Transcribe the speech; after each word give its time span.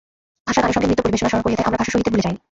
ভাষার 0.47 0.63
গানের 0.65 0.75
সঙ্গে 0.75 0.89
নৃত্য 0.89 1.03
পরিবেশনা 1.05 1.29
স্মরণ 1.29 1.43
করিয়ে 1.43 1.57
দেয় 1.57 1.67
আমরা 1.67 1.79
ভাষাশহীদদের 1.81 2.13
ভুলে 2.13 2.25
যাইনি। 2.25 2.39